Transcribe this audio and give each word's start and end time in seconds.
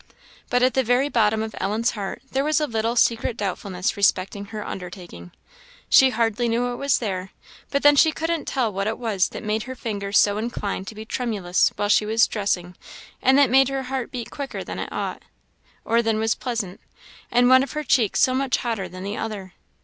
But 0.49 0.63
at 0.63 0.73
the 0.73 0.83
very 0.83 1.09
bottom 1.09 1.43
of 1.43 1.53
Ellen's 1.59 1.91
heart 1.91 2.23
there 2.31 2.43
was 2.43 2.59
a 2.59 2.65
little 2.65 2.95
secret 2.95 3.37
doubtfulness 3.37 3.95
respecting 3.95 4.45
her 4.45 4.65
undertaking. 4.65 5.31
She 5.89 6.09
hardly 6.09 6.49
knew 6.49 6.73
it 6.73 6.77
was 6.77 6.97
there, 6.97 7.29
but 7.69 7.83
then 7.83 7.95
she 7.95 8.11
couldn't 8.11 8.45
tell 8.45 8.73
what 8.73 8.87
it 8.87 8.97
was 8.97 9.29
that 9.29 9.43
made 9.43 9.61
her 9.65 9.75
fingers 9.75 10.17
so 10.17 10.39
inclined 10.39 10.87
to 10.87 10.95
be 10.95 11.05
tremulous 11.05 11.71
while 11.75 11.87
she 11.89 12.07
was 12.07 12.25
dressing, 12.25 12.75
and 13.21 13.37
that 13.37 13.51
made 13.51 13.69
her 13.69 13.83
heart 13.83 14.09
beat 14.09 14.31
quicker 14.31 14.63
than 14.63 14.79
it 14.79 14.91
ought, 14.91 15.21
or 15.85 16.01
than 16.01 16.17
was 16.17 16.33
pleasant, 16.33 16.81
and 17.29 17.47
one 17.47 17.61
of 17.61 17.73
her 17.73 17.83
cheeks 17.83 18.19
so 18.21 18.33
much 18.33 18.57
hotter 18.57 18.89
than 18.89 19.03
the 19.03 19.17
other. 19.17 19.53